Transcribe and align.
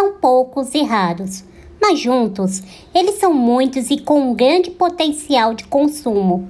são 0.00 0.12
poucos 0.12 0.74
e 0.74 0.82
raros, 0.82 1.44
mas 1.78 2.00
juntos 2.00 2.62
eles 2.94 3.16
são 3.16 3.34
muitos 3.34 3.90
e 3.90 3.98
com 3.98 4.30
um 4.30 4.34
grande 4.34 4.70
potencial 4.70 5.52
de 5.52 5.64
consumo. 5.64 6.48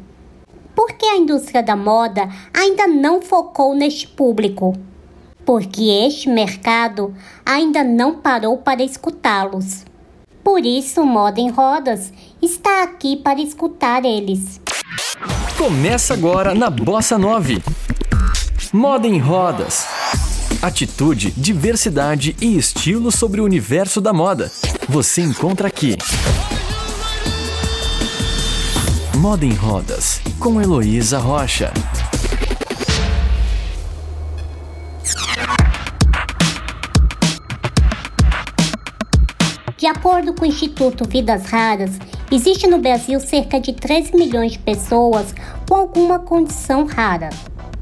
Por 0.72 0.92
que 0.92 1.04
a 1.04 1.16
indústria 1.16 1.60
da 1.60 1.74
moda 1.74 2.28
ainda 2.54 2.86
não 2.86 3.20
focou 3.20 3.74
neste 3.74 4.06
público? 4.06 4.76
Porque 5.44 5.82
este 5.82 6.28
mercado 6.28 7.12
ainda 7.44 7.82
não 7.82 8.14
parou 8.14 8.58
para 8.58 8.84
escutá-los. 8.84 9.84
Por 10.44 10.64
isso, 10.64 11.04
Moda 11.04 11.40
em 11.40 11.50
Rodas 11.50 12.12
está 12.40 12.84
aqui 12.84 13.16
para 13.16 13.40
escutar 13.40 14.04
eles. 14.04 14.60
Começa 15.58 16.14
agora 16.14 16.54
na 16.54 16.70
Bossa 16.70 17.18
9. 17.18 17.60
Moda 18.72 19.08
em 19.08 19.18
Rodas. 19.18 19.99
Atitude, 20.62 21.30
diversidade 21.30 22.36
e 22.38 22.58
estilo 22.58 23.10
sobre 23.10 23.40
o 23.40 23.44
universo 23.44 23.98
da 23.98 24.12
moda. 24.12 24.52
Você 24.86 25.22
encontra 25.22 25.68
aqui. 25.68 25.96
Moda 29.16 29.46
em 29.46 29.54
Rodas, 29.54 30.20
com 30.38 30.60
Heloísa 30.60 31.18
Rocha. 31.18 31.72
De 39.78 39.86
acordo 39.86 40.34
com 40.34 40.42
o 40.42 40.46
Instituto 40.46 41.08
Vidas 41.08 41.46
Raras, 41.46 41.92
existe 42.30 42.66
no 42.66 42.76
Brasil 42.76 43.18
cerca 43.18 43.58
de 43.58 43.72
13 43.72 44.14
milhões 44.14 44.52
de 44.52 44.58
pessoas 44.58 45.34
com 45.66 45.74
alguma 45.74 46.18
condição 46.18 46.84
rara. 46.84 47.30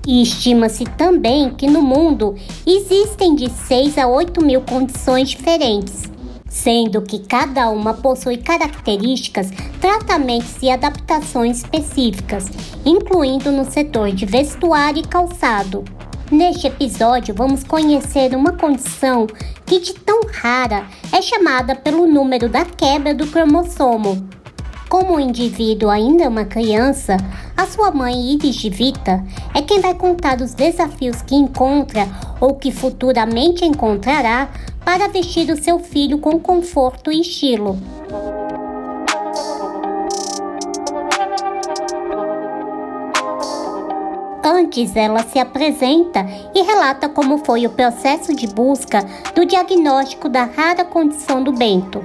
E 0.08 0.22
estima-se 0.22 0.84
também 0.84 1.50
que 1.50 1.66
no 1.66 1.82
mundo 1.82 2.34
existem 2.66 3.34
de 3.34 3.50
6 3.50 3.98
a 3.98 4.08
8 4.08 4.42
mil 4.42 4.62
condições 4.62 5.28
diferentes, 5.28 6.04
sendo 6.48 7.02
que 7.02 7.18
cada 7.18 7.68
uma 7.68 7.92
possui 7.92 8.38
características, 8.38 9.50
tratamentos 9.78 10.62
e 10.62 10.70
adaptações 10.70 11.58
específicas, 11.58 12.46
incluindo 12.86 13.52
no 13.52 13.70
setor 13.70 14.10
de 14.10 14.24
vestuário 14.24 15.00
e 15.00 15.06
calçado. 15.06 15.84
Neste 16.32 16.68
episódio, 16.68 17.34
vamos 17.34 17.62
conhecer 17.62 18.34
uma 18.34 18.52
condição 18.52 19.26
que, 19.66 19.78
de 19.78 19.92
tão 19.92 20.22
rara, 20.32 20.86
é 21.12 21.20
chamada 21.20 21.74
pelo 21.74 22.06
número 22.06 22.48
da 22.48 22.64
quebra 22.64 23.14
do 23.14 23.26
cromossomo. 23.26 24.26
Como 24.88 25.16
o 25.16 25.20
indivíduo 25.20 25.90
ainda 25.90 26.24
é 26.24 26.28
uma 26.28 26.46
criança, 26.46 27.18
a 27.54 27.66
sua 27.66 27.90
mãe 27.90 28.32
Iris 28.32 28.56
de 28.56 28.70
Vita 28.70 29.22
é 29.54 29.60
quem 29.60 29.80
vai 29.80 29.94
contar 29.94 30.40
os 30.40 30.54
desafios 30.54 31.20
que 31.20 31.34
encontra 31.34 32.08
ou 32.40 32.54
que 32.54 32.72
futuramente 32.72 33.66
encontrará 33.66 34.48
para 34.86 35.08
vestir 35.08 35.50
o 35.50 35.62
seu 35.62 35.78
filho 35.78 36.18
com 36.18 36.40
conforto 36.40 37.12
e 37.12 37.20
estilo. 37.20 37.78
Antes, 44.42 44.96
ela 44.96 45.22
se 45.22 45.38
apresenta 45.38 46.26
e 46.54 46.62
relata 46.62 47.10
como 47.10 47.44
foi 47.44 47.66
o 47.66 47.70
processo 47.70 48.34
de 48.34 48.46
busca 48.46 49.04
do 49.34 49.44
diagnóstico 49.44 50.30
da 50.30 50.44
rara 50.44 50.84
condição 50.84 51.44
do 51.44 51.52
Bento. 51.52 52.02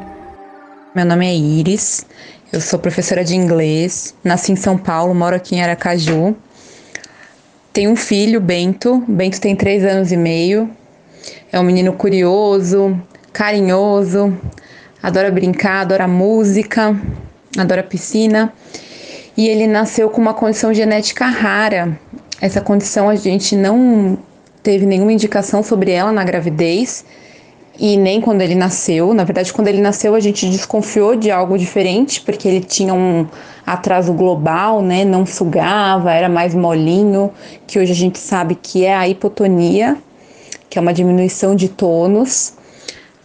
Meu 0.93 1.05
nome 1.05 1.25
é 1.25 1.35
Iris, 1.35 2.05
eu 2.53 2.61
sou 2.61 2.77
professora 2.77 3.23
de 3.23 3.35
inglês, 3.35 4.13
nasci 4.23 4.51
em 4.51 4.55
São 4.55 4.77
Paulo, 4.77 5.15
moro 5.15 5.35
aqui 5.35 5.55
em 5.55 5.63
Aracaju. 5.63 6.35
Tenho 7.73 7.89
um 7.89 7.95
filho, 7.95 8.39
Bento. 8.39 9.03
Bento 9.07 9.41
tem 9.41 9.55
três 9.55 9.83
anos 9.83 10.11
e 10.11 10.17
meio. 10.17 10.69
É 11.51 11.59
um 11.59 11.63
menino 11.63 11.93
curioso, 11.93 12.95
carinhoso, 13.33 14.37
adora 15.01 15.31
brincar, 15.31 15.81
adora 15.81 16.07
música, 16.07 16.95
adora 17.57 17.81
piscina. 17.81 18.53
E 19.35 19.47
ele 19.47 19.65
nasceu 19.65 20.07
com 20.11 20.21
uma 20.21 20.35
condição 20.35 20.71
genética 20.71 21.25
rara, 21.25 21.99
essa 22.39 22.61
condição 22.61 23.09
a 23.09 23.16
gente 23.16 23.55
não 23.55 24.16
teve 24.61 24.85
nenhuma 24.85 25.11
indicação 25.11 25.63
sobre 25.63 25.89
ela 25.89 26.11
na 26.11 26.23
gravidez 26.23 27.03
e 27.79 27.97
nem 27.97 28.22
quando 28.22 28.41
ele 28.41 28.56
nasceu. 28.56 29.13
Na 29.13 29.23
verdade, 29.23 29.51
quando 29.51 29.67
ele 29.67 29.81
nasceu, 29.81 30.13
a 30.16 30.19
gente 30.19 30.50
desconfiou 30.50 31.16
de 31.16 31.31
algo 31.31 31.57
diferente, 31.57 32.22
porque 32.22 32.47
ele 32.47 32.61
tinha 32.61 32.94
um 32.94 33.28
atraso 33.66 34.13
global, 34.13 34.81
né? 34.81 35.03
Não 35.03 35.25
sugava, 35.25 36.11
era 36.11 36.29
mais 36.29 36.53
molinho, 36.53 37.31
que 37.66 37.79
hoje 37.79 37.91
a 37.91 37.95
gente 37.95 38.19
sabe 38.19 38.56
que 38.56 38.85
é 38.85 38.94
a 38.94 39.07
hipotonia, 39.07 39.97
que 40.69 40.78
é 40.78 40.81
uma 40.81 40.94
diminuição 40.94 41.56
de 41.56 41.69
tônus. 41.69 42.53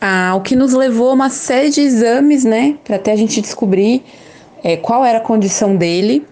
Ah, 0.00 0.34
o 0.36 0.40
que 0.40 0.54
nos 0.54 0.72
levou 0.72 1.10
a 1.10 1.12
uma 1.12 1.30
série 1.30 1.70
de 1.70 1.80
exames, 1.80 2.44
né? 2.44 2.76
Para 2.84 2.96
até 2.96 3.12
a 3.12 3.16
gente 3.16 3.40
descobrir 3.40 4.04
é, 4.62 4.76
qual 4.76 5.04
era 5.04 5.18
a 5.18 5.20
condição 5.20 5.76
dele. 5.76 6.26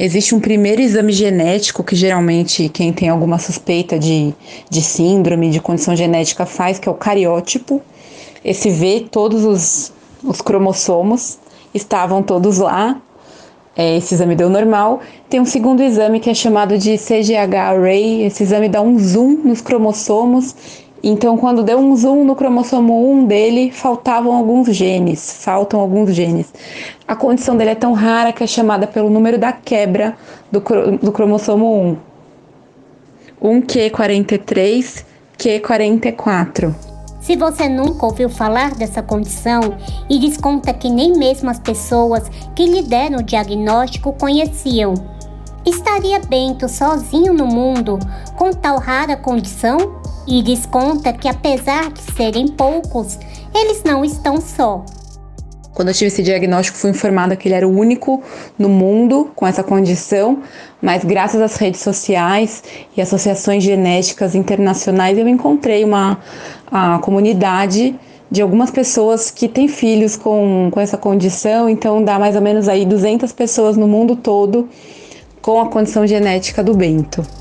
Existe 0.00 0.32
um 0.32 0.38
primeiro 0.38 0.80
exame 0.80 1.12
genético 1.12 1.82
que 1.82 1.96
geralmente 1.96 2.68
quem 2.68 2.92
tem 2.92 3.08
alguma 3.08 3.36
suspeita 3.36 3.98
de, 3.98 4.32
de 4.70 4.80
síndrome, 4.80 5.50
de 5.50 5.60
condição 5.60 5.96
genética 5.96 6.46
faz, 6.46 6.78
que 6.78 6.88
é 6.88 6.92
o 6.92 6.94
cariótipo. 6.94 7.82
Esse 8.44 8.70
vê 8.70 9.00
todos 9.10 9.44
os, 9.44 9.92
os 10.22 10.40
cromossomos, 10.40 11.38
estavam 11.74 12.22
todos 12.22 12.58
lá. 12.58 13.00
É, 13.76 13.96
esse 13.96 14.14
exame 14.14 14.36
deu 14.36 14.48
normal. 14.48 15.00
Tem 15.28 15.40
um 15.40 15.44
segundo 15.44 15.82
exame 15.82 16.20
que 16.20 16.30
é 16.30 16.34
chamado 16.34 16.78
de 16.78 16.96
CGH 16.96 17.56
Array. 17.56 18.22
Esse 18.22 18.44
exame 18.44 18.68
dá 18.68 18.80
um 18.80 18.96
zoom 19.00 19.40
nos 19.44 19.60
cromossomos 19.60 20.54
então, 21.02 21.36
quando 21.36 21.62
deu 21.62 21.78
um 21.78 21.94
zoom 21.94 22.24
no 22.24 22.34
cromossomo 22.34 23.12
1 23.12 23.26
dele, 23.26 23.70
faltavam 23.70 24.34
alguns 24.34 24.74
genes, 24.74 25.44
faltam 25.44 25.78
alguns 25.78 26.12
genes. 26.12 26.52
A 27.06 27.14
condição 27.14 27.56
dele 27.56 27.70
é 27.70 27.74
tão 27.74 27.92
rara 27.92 28.32
que 28.32 28.42
é 28.42 28.46
chamada 28.46 28.86
pelo 28.86 29.08
número 29.08 29.38
da 29.38 29.52
quebra 29.52 30.16
do, 30.50 30.60
do 31.00 31.12
cromossomo 31.12 31.96
1. 33.40 33.60
1Q43, 33.60 35.04
Q44. 35.38 36.74
Se 37.20 37.36
você 37.36 37.68
nunca 37.68 38.06
ouviu 38.06 38.28
falar 38.28 38.74
dessa 38.74 39.02
condição 39.02 39.60
e 40.10 40.18
desconta 40.18 40.72
que 40.72 40.88
nem 40.88 41.12
mesmo 41.12 41.50
as 41.50 41.60
pessoas 41.60 42.28
que 42.56 42.66
lhe 42.66 42.82
deram 42.82 43.18
o 43.18 43.22
diagnóstico 43.22 44.12
conheciam, 44.14 44.94
estaria 45.64 46.18
Bento 46.18 46.68
sozinho 46.68 47.32
no 47.32 47.46
mundo 47.46 47.98
com 48.36 48.50
tal 48.50 48.78
rara 48.78 49.16
condição? 49.16 50.00
E 50.28 50.42
desconta 50.42 51.12
que, 51.12 51.26
apesar 51.26 51.90
de 51.90 52.00
serem 52.14 52.48
poucos, 52.48 53.18
eles 53.54 53.82
não 53.82 54.04
estão 54.04 54.40
só. 54.40 54.84
Quando 55.72 55.88
eu 55.88 55.94
tive 55.94 56.08
esse 56.08 56.22
diagnóstico, 56.22 56.76
fui 56.76 56.90
informada 56.90 57.36
que 57.36 57.46
ele 57.46 57.54
era 57.54 57.66
o 57.66 57.70
único 57.70 58.20
no 58.58 58.68
mundo 58.68 59.30
com 59.34 59.46
essa 59.46 59.62
condição, 59.62 60.42
mas 60.82 61.04
graças 61.04 61.40
às 61.40 61.56
redes 61.56 61.80
sociais 61.80 62.64
e 62.96 63.00
associações 63.00 63.62
genéticas 63.62 64.34
internacionais, 64.34 65.16
eu 65.16 65.28
encontrei 65.28 65.84
uma 65.84 66.18
a 66.70 66.98
comunidade 66.98 67.98
de 68.30 68.42
algumas 68.42 68.70
pessoas 68.70 69.30
que 69.30 69.48
têm 69.48 69.68
filhos 69.68 70.16
com, 70.16 70.68
com 70.70 70.80
essa 70.80 70.98
condição, 70.98 71.68
então 71.68 72.02
dá 72.02 72.18
mais 72.18 72.34
ou 72.34 72.42
menos 72.42 72.68
aí 72.68 72.84
200 72.84 73.32
pessoas 73.32 73.76
no 73.76 73.88
mundo 73.88 74.16
todo 74.16 74.68
com 75.40 75.60
a 75.60 75.68
condição 75.68 76.06
genética 76.06 76.62
do 76.62 76.74
Bento. 76.74 77.37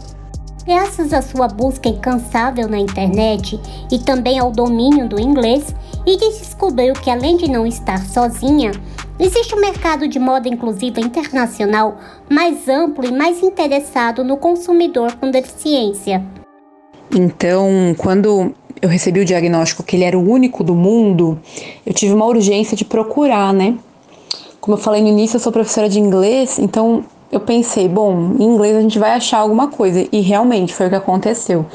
Graças 0.68 1.14
à 1.14 1.22
sua 1.22 1.48
busca 1.48 1.88
incansável 1.88 2.68
na 2.68 2.78
internet 2.78 3.58
e 3.90 4.00
também 4.00 4.38
ao 4.38 4.52
domínio 4.52 5.08
do 5.08 5.18
inglês, 5.18 5.74
Iris 6.06 6.40
descobriu 6.40 6.92
que 6.94 7.10
além 7.10 7.38
de 7.38 7.50
não 7.50 7.66
estar 7.66 8.06
sozinha, 8.06 8.74
existe 9.18 9.56
um 9.56 9.62
mercado 9.62 10.10
de 10.10 10.20
moda 10.20 10.50
inclusiva 10.50 11.00
internacional 11.00 11.96
mais 12.30 12.68
amplo 12.68 13.06
e 13.06 13.14
mais 13.14 13.42
interessado 13.42 14.26
no 14.26 14.36
consumidor 14.36 15.16
com 15.16 15.32
deficiência. 15.32 16.22
Então, 17.16 17.96
quando 17.98 18.54
eu 18.82 18.90
recebi 18.90 19.22
o 19.22 19.26
diagnóstico 19.26 19.84
que 19.84 19.96
ele 19.96 20.04
era 20.04 20.20
o 20.20 20.30
único 20.30 20.66
do 20.66 20.76
mundo, 20.76 21.40
eu 21.86 21.94
tive 21.94 22.14
uma 22.14 22.26
urgência 22.26 22.76
de 22.76 22.84
procurar, 22.84 23.54
né? 23.54 23.78
Como 24.60 24.76
eu 24.76 24.82
falei 24.82 25.02
no 25.02 25.08
início, 25.08 25.38
eu 25.38 25.40
sou 25.40 25.50
professora 25.50 25.88
de 25.88 25.98
inglês, 25.98 26.60
então 26.60 27.06
eu 27.32 27.40
pensei, 27.40 27.88
bom, 27.88 28.36
em 28.40 28.44
inglês 28.44 28.76
a 28.76 28.82
gente 28.82 28.98
vai 28.98 29.12
achar 29.12 29.40
alguma 29.40 29.68
coisa. 29.68 30.08
E 30.12 30.22
realmente 30.22 30.74
foi 30.74 30.88
o 30.88 30.90
que 30.90 30.96
aconteceu. 30.96 31.66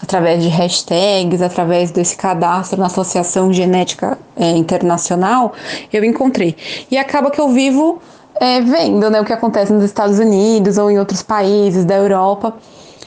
Através 0.00 0.42
de 0.42 0.48
hashtags, 0.48 1.40
através 1.40 1.90
desse 1.90 2.16
cadastro 2.16 2.78
na 2.78 2.86
Associação 2.86 3.52
Genética 3.52 4.18
é, 4.36 4.50
Internacional, 4.50 5.52
eu 5.92 6.04
encontrei. 6.04 6.56
E 6.90 6.98
acaba 6.98 7.30
que 7.30 7.40
eu 7.40 7.48
vivo 7.48 8.00
é, 8.40 8.60
vendo 8.60 9.08
né, 9.10 9.20
o 9.20 9.24
que 9.24 9.32
acontece 9.32 9.72
nos 9.72 9.84
Estados 9.84 10.18
Unidos 10.18 10.78
ou 10.78 10.90
em 10.90 10.98
outros 10.98 11.22
países 11.22 11.84
da 11.84 11.94
Europa. 11.94 12.54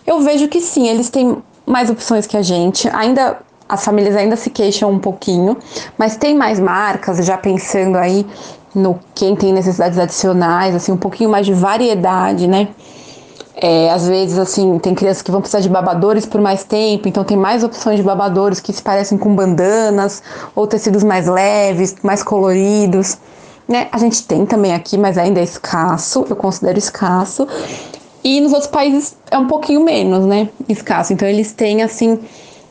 Eu 0.06 0.22
vejo 0.22 0.48
que 0.48 0.62
sim, 0.62 0.88
eles 0.88 1.10
têm 1.10 1.38
mais 1.66 1.90
opções 1.90 2.26
que 2.26 2.38
a 2.38 2.42
gente. 2.42 2.88
Ainda 2.94 3.38
as 3.68 3.84
famílias 3.84 4.16
ainda 4.16 4.36
se 4.36 4.50
queixam 4.50 4.90
um 4.90 5.00
pouquinho, 5.00 5.58
mas 5.98 6.16
tem 6.16 6.36
mais 6.36 6.60
marcas, 6.60 7.18
já 7.26 7.38
pensando 7.38 7.98
aí 7.98 8.26
no 8.78 9.00
quem 9.16 9.36
tem 9.36 9.52
necessidades 9.52 9.98
adicionais, 9.98 10.76
assim, 10.76 10.92
um 10.92 10.98
pouquinho 10.98 11.30
mais 11.30 11.46
de 11.46 11.54
variedade, 11.54 12.48
né? 12.48 12.68
É, 13.60 13.90
às 13.90 14.08
vezes, 14.08 14.38
assim, 14.38 14.78
tem 14.78 14.94
crianças 14.94 15.24
que 15.24 15.32
vão 15.32 15.42
precisar 15.42 15.62
de 15.62 15.70
babadores 15.70 16.28
por 16.28 16.40
mais 16.40 16.64
tempo, 16.64 17.08
então 17.08 17.24
tem 17.24 17.36
mais 17.36 17.64
opções 17.64 17.98
de 17.98 18.04
babadores 18.04 18.60
que 18.60 18.72
se 18.72 18.84
parecem 18.84 19.18
com 19.18 19.34
bandanas 19.36 20.22
ou 20.56 20.68
tecidos 20.68 21.04
mais 21.04 21.28
leves, 21.28 21.96
mais 22.04 22.22
coloridos. 22.22 23.18
Né? 23.68 23.88
A 23.92 23.98
gente 23.98 24.24
tem 24.28 24.46
também 24.46 24.76
aqui, 24.76 24.96
mas 24.96 25.18
ainda 25.18 25.40
é 25.40 25.44
escasso, 25.44 26.24
eu 26.30 26.36
considero 26.36 26.78
escasso. 26.78 27.48
E 28.24 28.40
nos 28.40 28.54
outros 28.54 28.70
países 28.70 29.18
é 29.32 29.38
um 29.40 29.48
pouquinho 29.48 29.84
menos, 29.84 30.26
né? 30.26 30.50
Escasso. 30.70 31.14
Então 31.14 31.28
eles 31.28 31.52
têm, 31.52 31.82
assim, 31.82 32.20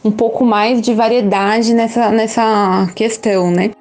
um 0.05 0.11
pouco 0.13 0.45
mais 0.45 0.81
de 0.81 0.95
variedade 0.95 1.75
nessa, 1.75 2.11
nessa 2.11 2.89
questão, 2.95 3.51
né? 3.51 3.73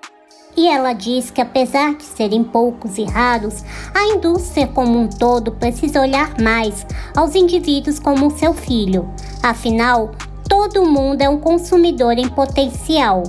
E 0.58 0.68
ela 0.68 0.94
diz 0.94 1.30
que, 1.30 1.42
apesar 1.42 1.96
de 1.96 2.04
serem 2.04 2.44
poucos 2.44 2.98
e 2.98 3.04
raros, 3.04 3.64
a 3.94 4.16
indústria 4.16 4.68
como 4.68 4.98
um 4.98 5.08
todo 5.08 5.52
precisa 5.52 6.00
olhar 6.00 6.40
mais 6.42 6.86
aos 7.16 7.36
indivíduos 7.36 8.00
como 8.00 8.36
seu 8.38 8.54
filho. 8.54 9.10
Afinal, 9.44 10.12
todo 10.48 10.86
mundo 10.86 11.22
é 11.22 11.30
um 11.30 11.38
consumidor 11.38 12.18
em 12.18 12.30
potencial. 12.30 13.24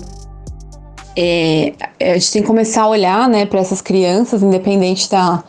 É, 1.16 1.72
a 2.00 2.14
gente 2.14 2.32
tem 2.32 2.42
que 2.42 2.48
começar 2.48 2.82
a 2.82 2.88
olhar 2.88 3.28
né, 3.28 3.46
para 3.46 3.58
essas 3.58 3.80
crianças, 3.80 4.42
independente 4.42 5.10
da, 5.10 5.42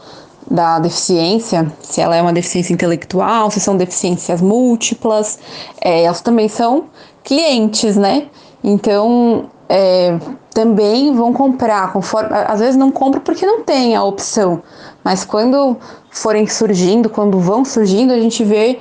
da 0.50 0.80
deficiência, 0.80 1.72
se 1.82 2.00
ela 2.00 2.16
é 2.16 2.22
uma 2.22 2.34
deficiência 2.34 2.74
intelectual, 2.74 3.52
se 3.52 3.60
são 3.60 3.76
deficiências 3.76 4.42
múltiplas, 4.42 5.38
é, 5.82 6.04
elas 6.04 6.22
também 6.22 6.48
são 6.48 6.86
clientes, 7.24 7.98
né? 7.98 8.28
Então, 8.64 9.50
é, 9.68 10.18
também 10.58 11.14
vão 11.14 11.32
comprar, 11.32 11.94
conforme, 11.94 12.30
às 12.32 12.60
vezes 12.60 12.76
não 12.76 12.90
compram 12.90 13.22
porque 13.22 13.46
não 13.46 13.62
tem 13.62 13.96
a 13.96 14.04
opção, 14.04 14.64
mas 15.04 15.24
quando 15.24 15.78
forem 16.10 16.48
surgindo, 16.48 17.10
quando 17.10 17.40
vão 17.40 17.64
surgindo, 17.64 18.12
a 18.12 18.20
gente 18.20 18.44
vê 18.44 18.80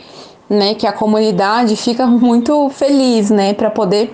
né, 0.49 0.75
que 0.75 0.87
a 0.87 0.93
comunidade 0.93 1.77
fica 1.77 2.07
muito 2.09 2.71
feliz, 2.71 3.29
né, 3.29 3.53
para 3.53 3.69
poder 3.69 4.11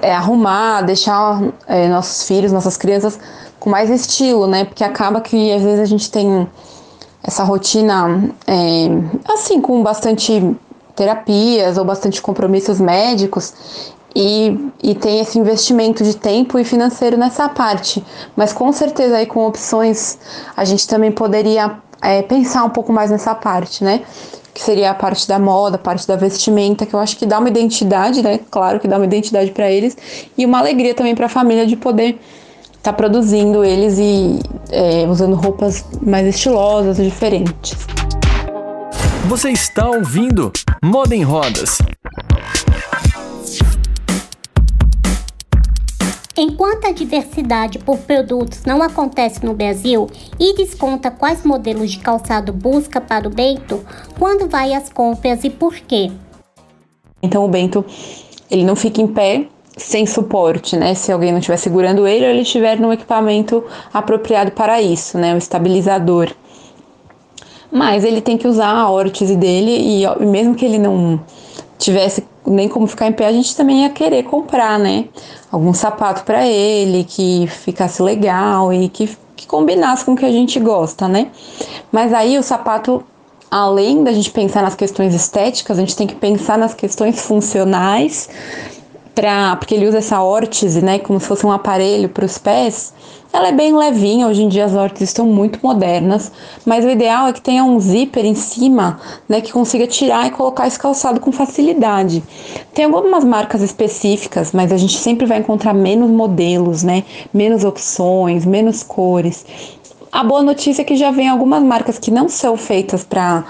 é, 0.00 0.14
arrumar, 0.14 0.82
deixar 0.82 1.42
é, 1.66 1.88
nossos 1.88 2.22
filhos, 2.28 2.52
nossas 2.52 2.76
crianças 2.76 3.18
com 3.58 3.68
mais 3.68 3.90
estilo, 3.90 4.46
né, 4.46 4.64
porque 4.64 4.84
acaba 4.84 5.20
que 5.20 5.52
às 5.52 5.62
vezes 5.62 5.80
a 5.80 5.84
gente 5.84 6.08
tem 6.08 6.48
essa 7.24 7.42
rotina 7.42 8.30
é, 8.46 9.32
assim 9.32 9.60
com 9.60 9.82
bastante 9.82 10.56
terapias 10.94 11.76
ou 11.76 11.84
bastante 11.84 12.22
compromissos 12.22 12.80
médicos 12.80 13.52
e, 14.14 14.70
e 14.82 14.94
tem 14.94 15.20
esse 15.20 15.38
investimento 15.38 16.02
de 16.02 16.16
tempo 16.16 16.58
e 16.58 16.64
financeiro 16.64 17.16
nessa 17.16 17.48
parte. 17.48 18.04
Mas 18.36 18.52
com 18.52 18.72
certeza 18.72 19.16
aí 19.16 19.26
com 19.26 19.46
opções 19.46 20.18
a 20.56 20.64
gente 20.64 20.86
também 20.86 21.12
poderia 21.12 21.78
é, 22.02 22.22
pensar 22.22 22.64
um 22.64 22.70
pouco 22.70 22.92
mais 22.92 23.10
nessa 23.10 23.34
parte, 23.34 23.84
né? 23.84 24.02
Que 24.54 24.62
seria 24.62 24.90
a 24.90 24.94
parte 24.94 25.28
da 25.28 25.38
moda, 25.38 25.76
a 25.76 25.78
parte 25.78 26.06
da 26.06 26.16
vestimenta, 26.16 26.84
que 26.84 26.94
eu 26.94 26.98
acho 26.98 27.16
que 27.16 27.26
dá 27.26 27.38
uma 27.38 27.48
identidade, 27.48 28.22
né? 28.22 28.40
Claro 28.50 28.80
que 28.80 28.88
dá 28.88 28.96
uma 28.96 29.04
identidade 29.04 29.50
para 29.50 29.70
eles 29.70 29.96
e 30.36 30.44
uma 30.44 30.58
alegria 30.58 30.94
também 30.94 31.14
para 31.14 31.26
a 31.26 31.28
família 31.28 31.66
de 31.66 31.76
poder 31.76 32.18
estar 32.64 32.92
tá 32.92 32.92
produzindo 32.92 33.64
eles 33.64 33.98
e 33.98 34.38
é, 34.70 35.06
usando 35.08 35.34
roupas 35.36 35.84
mais 36.00 36.26
estilosas, 36.26 36.96
diferentes. 36.96 37.76
Você 39.26 39.50
está 39.50 39.86
ouvindo 39.88 40.50
Moda 40.82 41.14
em 41.14 41.22
Rodas. 41.22 41.78
Enquanto 46.40 46.84
a 46.84 46.92
diversidade 46.92 47.80
por 47.80 47.98
produtos 47.98 48.62
não 48.64 48.80
acontece 48.80 49.44
no 49.44 49.54
Brasil 49.54 50.08
e 50.38 50.54
desconta 50.54 51.10
quais 51.10 51.44
modelos 51.44 51.90
de 51.90 51.98
calçado 51.98 52.52
busca 52.52 53.00
para 53.00 53.26
o 53.26 53.30
Bento, 53.30 53.84
quando 54.16 54.48
vai 54.48 54.72
às 54.72 54.88
compras 54.88 55.42
e 55.42 55.50
por 55.50 55.74
quê? 55.74 56.12
Então 57.20 57.44
o 57.44 57.48
Bento 57.48 57.84
ele 58.48 58.62
não 58.62 58.76
fica 58.76 59.02
em 59.02 59.08
pé 59.08 59.46
sem 59.76 60.06
suporte, 60.06 60.76
né? 60.76 60.94
Se 60.94 61.10
alguém 61.10 61.32
não 61.32 61.40
estiver 61.40 61.56
segurando 61.56 62.06
ele 62.06 62.24
ou 62.24 62.30
ele 62.30 62.42
estiver 62.42 62.78
no 62.78 62.92
equipamento 62.92 63.64
apropriado 63.92 64.52
para 64.52 64.80
isso, 64.80 65.18
né? 65.18 65.34
O 65.34 65.38
estabilizador. 65.38 66.30
Mas 67.68 68.04
ele 68.04 68.20
tem 68.20 68.38
que 68.38 68.46
usar 68.46 68.70
a 68.70 68.88
órtese 68.88 69.34
dele 69.34 69.72
e 69.72 70.24
mesmo 70.24 70.54
que 70.54 70.64
ele 70.64 70.78
não 70.78 71.20
tivesse 71.76 72.24
nem 72.46 72.68
como 72.68 72.86
ficar 72.86 73.06
em 73.06 73.12
pé, 73.12 73.26
a 73.26 73.32
gente 73.32 73.54
também 73.56 73.82
ia 73.82 73.90
querer 73.90 74.22
comprar, 74.24 74.78
né? 74.78 75.06
Algum 75.50 75.72
sapato 75.72 76.24
para 76.24 76.46
ele 76.46 77.04
que 77.04 77.46
ficasse 77.46 78.02
legal 78.02 78.72
e 78.72 78.88
que, 78.88 79.16
que 79.36 79.46
combinasse 79.46 80.04
com 80.04 80.12
o 80.12 80.16
que 80.16 80.24
a 80.24 80.30
gente 80.30 80.58
gosta, 80.58 81.08
né? 81.08 81.28
Mas 81.90 82.12
aí 82.12 82.38
o 82.38 82.42
sapato, 82.42 83.02
além 83.50 84.04
da 84.04 84.12
gente 84.12 84.30
pensar 84.30 84.62
nas 84.62 84.74
questões 84.74 85.14
estéticas, 85.14 85.78
a 85.78 85.80
gente 85.80 85.96
tem 85.96 86.06
que 86.06 86.14
pensar 86.14 86.58
nas 86.58 86.74
questões 86.74 87.20
funcionais, 87.20 88.28
pra, 89.14 89.56
porque 89.56 89.74
ele 89.74 89.86
usa 89.86 89.98
essa 89.98 90.22
órtese, 90.22 90.82
né? 90.82 90.98
Como 90.98 91.18
se 91.20 91.26
fosse 91.26 91.44
um 91.44 91.52
aparelho 91.52 92.08
para 92.08 92.24
os 92.24 92.38
pés 92.38 92.92
ela 93.32 93.48
é 93.48 93.52
bem 93.52 93.76
levinha, 93.76 94.26
hoje 94.26 94.42
em 94.42 94.48
dia 94.48 94.64
as 94.64 94.74
órteses 94.74 95.10
estão 95.10 95.26
muito 95.26 95.58
modernas, 95.62 96.32
mas 96.64 96.84
o 96.84 96.88
ideal 96.88 97.28
é 97.28 97.32
que 97.32 97.40
tenha 97.40 97.62
um 97.62 97.78
zíper 97.78 98.24
em 98.24 98.34
cima, 98.34 98.98
né, 99.28 99.40
que 99.40 99.52
consiga 99.52 99.86
tirar 99.86 100.26
e 100.26 100.30
colocar 100.30 100.66
esse 100.66 100.78
calçado 100.78 101.20
com 101.20 101.30
facilidade. 101.30 102.22
Tem 102.72 102.86
algumas 102.86 103.24
marcas 103.24 103.60
específicas, 103.60 104.52
mas 104.52 104.72
a 104.72 104.76
gente 104.78 104.96
sempre 104.96 105.26
vai 105.26 105.38
encontrar 105.38 105.74
menos 105.74 106.10
modelos, 106.10 106.82
né, 106.82 107.04
menos 107.32 107.64
opções, 107.64 108.46
menos 108.46 108.82
cores. 108.82 109.44
A 110.10 110.24
boa 110.24 110.42
notícia 110.42 110.80
é 110.80 110.84
que 110.84 110.96
já 110.96 111.10
vem 111.10 111.28
algumas 111.28 111.62
marcas 111.62 111.98
que 111.98 112.10
não 112.10 112.30
são 112.30 112.56
feitas 112.56 113.04
para 113.04 113.44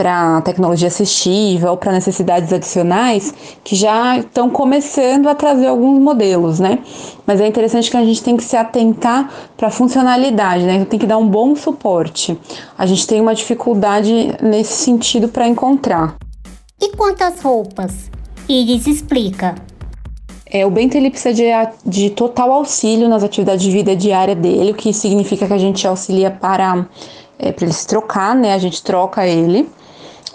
para 0.00 0.40
tecnologia 0.40 0.88
assistiva 0.88 1.70
ou 1.70 1.76
para 1.76 1.92
necessidades 1.92 2.50
adicionais 2.50 3.34
que 3.62 3.76
já 3.76 4.16
estão 4.16 4.48
começando 4.48 5.28
a 5.28 5.34
trazer 5.34 5.66
alguns 5.66 6.00
modelos, 6.00 6.58
né? 6.58 6.78
Mas 7.26 7.38
é 7.38 7.46
interessante 7.46 7.90
que 7.90 7.96
a 7.98 8.04
gente 8.04 8.22
tem 8.22 8.34
que 8.34 8.42
se 8.42 8.56
atentar 8.56 9.30
para 9.58 9.68
a 9.68 9.70
funcionalidade, 9.70 10.64
né? 10.64 10.76
Então 10.76 10.86
tem 10.86 10.98
que 10.98 11.06
dar 11.06 11.18
um 11.18 11.28
bom 11.28 11.54
suporte. 11.54 12.38
A 12.78 12.86
gente 12.86 13.06
tem 13.06 13.20
uma 13.20 13.34
dificuldade 13.34 14.34
nesse 14.40 14.72
sentido 14.72 15.28
para 15.28 15.46
encontrar. 15.46 16.16
E 16.80 16.96
quantas 16.96 17.42
roupas? 17.42 18.10
Iris 18.48 18.86
explica. 18.86 19.54
É, 20.46 20.64
o 20.64 20.70
Bento 20.70 20.96
ele 20.96 21.10
precisa 21.10 21.34
de, 21.34 21.44
de 21.84 22.08
total 22.08 22.50
auxílio 22.52 23.06
nas 23.06 23.22
atividades 23.22 23.62
de 23.62 23.70
vida 23.70 23.94
diária 23.94 24.34
dele, 24.34 24.70
o 24.70 24.74
que 24.74 24.94
significa 24.94 25.46
que 25.46 25.52
a 25.52 25.58
gente 25.58 25.86
auxilia 25.86 26.30
para, 26.30 26.86
é, 27.38 27.52
para 27.52 27.66
ele 27.66 27.74
se 27.74 27.86
trocar, 27.86 28.34
né? 28.34 28.54
A 28.54 28.58
gente 28.58 28.82
troca 28.82 29.26
ele. 29.26 29.68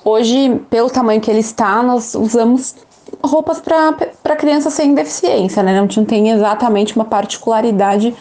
Hoje, 0.08 0.62
pelo 0.70 0.88
tamanho 0.88 1.20
que 1.20 1.32
ele 1.32 1.40
está, 1.40 1.82
nós 1.82 2.14
usamos 2.14 2.76
roupas 3.24 3.60
para 3.60 4.36
crianças 4.36 4.72
sem 4.74 4.94
deficiência, 4.94 5.64
né? 5.64 5.82
Não, 5.82 5.88
tem 6.06 6.30
exatamente 6.30 6.96
uma 6.96 7.06
particularidade 7.06 8.16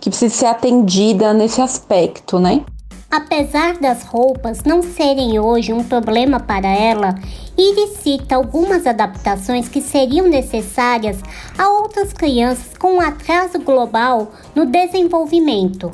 que 0.00 0.08
precisa 0.08 0.34
ser 0.34 0.46
atendida 0.46 1.34
nesse 1.34 1.60
aspecto, 1.60 2.38
né? 2.38 2.64
Apesar 3.10 3.74
das 3.74 4.02
roupas 4.02 4.64
não 4.64 4.82
serem 4.82 5.38
hoje 5.38 5.74
um 5.74 5.84
problema 5.84 6.40
para 6.40 6.68
ela, 6.68 7.14
Iris 7.56 7.98
cita 7.98 8.34
algumas 8.34 8.86
adaptações 8.86 9.68
que 9.68 9.82
seriam 9.82 10.26
necessárias 10.28 11.18
a 11.58 11.68
outras 11.68 12.14
crianças 12.14 12.78
com 12.78 12.94
um 12.94 13.00
atraso 13.00 13.58
global 13.58 14.32
no 14.54 14.64
desenvolvimento 14.64 15.92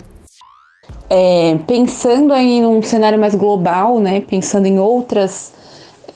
é, 1.11 1.59
pensando 1.67 2.33
aí 2.33 2.61
num 2.61 2.83
cenário 2.83 3.19
mais 3.19 3.35
global, 3.35 4.01
né, 4.01 4.21
pensando 4.21 4.67
em 4.67 4.79
outras 4.79 5.53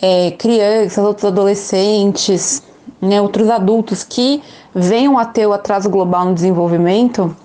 é, 0.01 0.31
crianças, 0.33 1.05
outros 1.05 1.27
adolescentes, 1.27 2.63
né, 3.01 3.21
outros 3.21 3.51
adultos 3.51 4.03
que 4.03 4.43
venham 4.75 5.19
a 5.19 5.25
ter 5.25 5.47
o 5.47 5.53
atraso 5.53 5.91
global 5.91 6.27
no 6.27 6.35
desenvolvimento, 6.35 7.37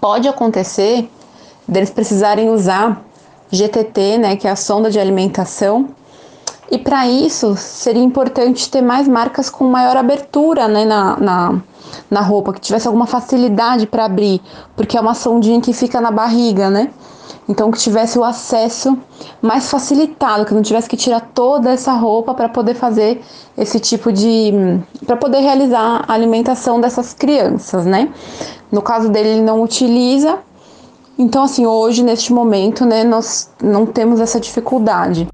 pode 0.00 0.28
acontecer 0.28 1.08
deles 1.68 1.90
precisarem 1.90 2.50
usar 2.50 3.02
GTT, 3.50 4.18
né, 4.18 4.36
que 4.36 4.46
é 4.46 4.50
a 4.50 4.56
sonda 4.56 4.90
de 4.90 4.98
alimentação, 4.98 5.88
e 6.70 6.78
para 6.78 7.06
isso 7.06 7.54
seria 7.56 8.02
importante 8.02 8.70
ter 8.70 8.82
mais 8.82 9.06
marcas 9.06 9.48
com 9.48 9.64
maior 9.64 9.96
abertura 9.96 10.68
né, 10.68 10.84
na, 10.84 11.16
na 11.18 11.60
na 12.10 12.20
roupa, 12.20 12.52
que 12.52 12.60
tivesse 12.60 12.86
alguma 12.86 13.06
facilidade 13.06 13.86
para 13.86 14.04
abrir, 14.04 14.40
porque 14.76 14.96
é 14.96 15.00
uma 15.00 15.14
sondinha 15.14 15.60
que 15.60 15.72
fica 15.72 16.00
na 16.00 16.10
barriga, 16.10 16.70
né? 16.70 16.90
Então 17.48 17.70
que 17.70 17.78
tivesse 17.78 18.18
o 18.18 18.24
acesso 18.24 18.98
mais 19.40 19.70
facilitado, 19.70 20.44
que 20.44 20.54
não 20.54 20.62
tivesse 20.62 20.88
que 20.88 20.96
tirar 20.96 21.20
toda 21.32 21.70
essa 21.70 21.92
roupa 21.92 22.34
para 22.34 22.48
poder 22.48 22.74
fazer 22.74 23.22
esse 23.56 23.78
tipo 23.78 24.12
de 24.12 24.52
para 25.06 25.16
poder 25.16 25.40
realizar 25.40 26.04
a 26.06 26.12
alimentação 26.12 26.80
dessas 26.80 27.14
crianças, 27.14 27.86
né? 27.86 28.12
No 28.70 28.82
caso 28.82 29.08
dele 29.08 29.28
ele 29.28 29.42
não 29.42 29.62
utiliza. 29.62 30.38
Então 31.16 31.44
assim, 31.44 31.66
hoje 31.66 32.02
neste 32.02 32.32
momento, 32.32 32.84
né, 32.84 33.04
nós 33.04 33.48
não 33.62 33.86
temos 33.86 34.20
essa 34.20 34.40
dificuldade. 34.40 35.28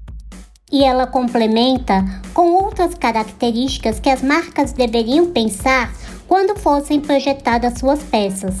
E 0.73 0.83
ela 0.83 1.05
complementa 1.05 2.03
com 2.33 2.53
outras 2.53 2.95
características 2.95 3.99
que 3.99 4.09
as 4.09 4.23
marcas 4.23 4.73
deveriam 4.73 5.27
pensar 5.27 5.93
quando 6.27 6.57
fossem 6.57 6.99
projetadas 6.99 7.77
suas 7.77 8.01
peças. 8.01 8.55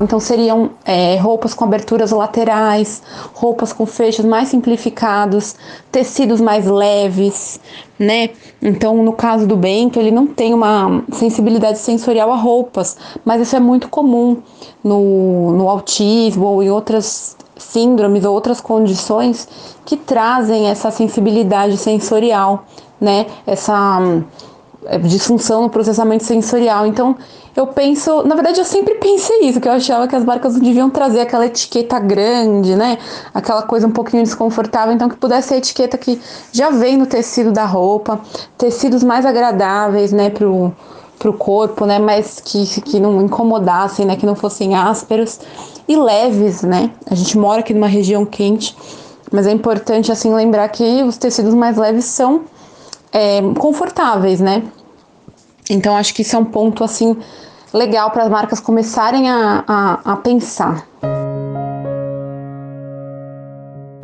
Então 0.00 0.20
seriam 0.20 0.70
é, 0.84 1.16
roupas 1.16 1.54
com 1.54 1.64
aberturas 1.64 2.12
laterais, 2.12 3.02
roupas 3.34 3.72
com 3.72 3.84
fechos 3.84 4.24
mais 4.24 4.48
simplificados, 4.48 5.56
tecidos 5.90 6.40
mais 6.40 6.66
leves, 6.66 7.58
né? 7.98 8.30
Então, 8.60 9.02
no 9.02 9.12
caso 9.12 9.44
do 9.44 9.56
Bento, 9.56 9.98
ele 9.98 10.12
não 10.12 10.28
tem 10.28 10.54
uma 10.54 11.02
sensibilidade 11.12 11.78
sensorial 11.78 12.30
a 12.30 12.36
roupas, 12.36 12.96
mas 13.24 13.40
isso 13.40 13.56
é 13.56 13.60
muito 13.60 13.88
comum 13.88 14.38
no, 14.84 15.52
no 15.52 15.68
autismo 15.68 16.46
ou 16.46 16.62
em 16.62 16.70
outras 16.70 17.36
síndromes 17.56 18.24
ou 18.24 18.34
outras 18.34 18.60
condições 18.60 19.48
que 19.84 19.96
trazem 19.96 20.68
essa 20.68 20.90
sensibilidade 20.90 21.76
sensorial, 21.76 22.64
né? 23.00 23.26
Essa 23.46 24.00
é, 24.86 24.98
disfunção 24.98 25.62
no 25.62 25.70
processamento 25.70 26.24
sensorial. 26.24 26.86
Então, 26.86 27.16
eu 27.54 27.66
penso, 27.66 28.22
na 28.22 28.34
verdade, 28.34 28.58
eu 28.58 28.64
sempre 28.64 28.94
pensei 28.94 29.40
isso, 29.42 29.60
que 29.60 29.68
eu 29.68 29.72
achava 29.72 30.08
que 30.08 30.16
as 30.16 30.24
marcas 30.24 30.54
não 30.54 30.60
deviam 30.60 30.88
trazer 30.88 31.20
aquela 31.20 31.46
etiqueta 31.46 31.98
grande, 32.00 32.74
né? 32.74 32.96
Aquela 33.34 33.62
coisa 33.62 33.86
um 33.86 33.90
pouquinho 33.90 34.22
desconfortável, 34.22 34.94
então 34.94 35.08
que 35.08 35.16
pudesse 35.16 35.52
a 35.52 35.58
etiqueta 35.58 35.98
que 35.98 36.20
já 36.50 36.70
vem 36.70 36.96
no 36.96 37.06
tecido 37.06 37.52
da 37.52 37.66
roupa, 37.66 38.20
tecidos 38.56 39.04
mais 39.04 39.26
agradáveis, 39.26 40.12
né, 40.12 40.30
pro, 40.30 40.72
pro 41.18 41.34
corpo, 41.34 41.84
né, 41.84 41.98
mas 41.98 42.40
que, 42.42 42.80
que 42.80 42.98
não 42.98 43.20
incomodassem, 43.20 44.06
né, 44.06 44.16
que 44.16 44.24
não 44.24 44.34
fossem 44.34 44.74
ásperos 44.74 45.38
e 45.88 45.96
leves, 45.96 46.62
né? 46.62 46.90
A 47.06 47.14
gente 47.14 47.36
mora 47.36 47.60
aqui 47.60 47.74
numa 47.74 47.86
região 47.86 48.24
quente, 48.24 48.76
mas 49.30 49.46
é 49.46 49.52
importante, 49.52 50.12
assim, 50.12 50.32
lembrar 50.34 50.68
que 50.68 51.02
os 51.02 51.16
tecidos 51.16 51.54
mais 51.54 51.76
leves 51.76 52.04
são 52.04 52.42
é, 53.12 53.40
confortáveis, 53.58 54.40
né? 54.40 54.62
Então 55.68 55.96
acho 55.96 56.14
que 56.14 56.22
isso 56.22 56.36
é 56.36 56.38
um 56.38 56.44
ponto 56.44 56.82
assim 56.82 57.16
legal 57.72 58.10
para 58.10 58.24
as 58.24 58.30
marcas 58.30 58.60
começarem 58.60 59.30
a, 59.30 59.64
a, 59.66 60.12
a 60.12 60.16
pensar. 60.16 60.86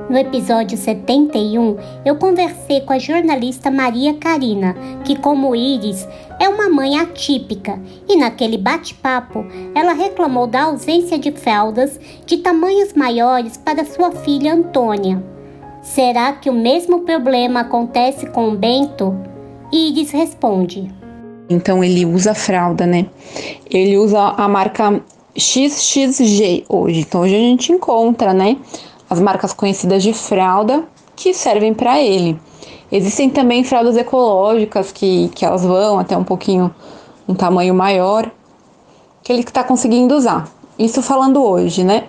No 0.09 0.17
episódio 0.17 0.79
71, 0.79 1.77
eu 2.03 2.17
conversei 2.17 2.81
com 2.81 2.95
a 2.95 2.99
jornalista 2.99 3.71
Maria 3.71 4.15
Karina, 4.15 4.75
que, 5.05 5.15
como 5.15 5.55
Iris, 5.55 6.09
é 6.41 6.49
uma 6.49 6.71
mãe 6.71 6.99
atípica, 6.99 7.79
e 8.09 8.17
naquele 8.17 8.57
bate-papo 8.57 9.45
ela 9.75 9.93
reclamou 9.93 10.47
da 10.47 10.63
ausência 10.63 11.19
de 11.19 11.31
fraldas 11.33 12.01
de 12.25 12.39
tamanhos 12.39 12.95
maiores 12.95 13.59
para 13.59 13.85
sua 13.85 14.11
filha 14.13 14.55
Antônia. 14.55 15.23
Será 15.83 16.33
que 16.33 16.49
o 16.49 16.55
mesmo 16.55 17.01
problema 17.01 17.61
acontece 17.61 18.27
com 18.31 18.49
o 18.49 18.57
Bento? 18.57 19.15
Iris 19.71 20.11
responde. 20.11 20.91
Então 21.51 21.85
ele 21.85 22.07
usa 22.07 22.35
fralda, 22.35 22.87
né? 22.87 23.07
Ele 23.71 23.99
usa 23.99 24.19
a 24.19 24.49
marca 24.49 25.03
XXG 25.37 26.65
hoje. 26.67 27.01
Então 27.01 27.21
hoje 27.21 27.35
a 27.35 27.39
gente 27.39 27.73
encontra, 27.73 28.33
né, 28.33 28.57
as 29.09 29.21
marcas 29.21 29.53
conhecidas 29.53 30.03
de 30.03 30.13
fralda 30.13 30.85
que 31.17 31.35
servem 31.35 31.75
para 31.75 32.01
ele. 32.01 32.39
Existem 32.91 33.29
também 33.29 33.65
fraldas 33.65 33.97
ecológicas 33.97 34.93
que, 34.93 35.29
que 35.35 35.45
elas 35.45 35.65
vão 35.65 35.99
até 35.99 36.17
um 36.17 36.25
pouquinho 36.25 36.75
um 37.29 37.35
tamanho 37.35 37.75
maior 37.75 38.31
que 39.23 39.33
ele 39.33 39.43
está 39.43 39.63
conseguindo 39.63 40.17
usar. 40.17 40.49
Isso 40.79 41.03
falando 41.03 41.43
hoje, 41.43 41.85
né? 41.85 42.05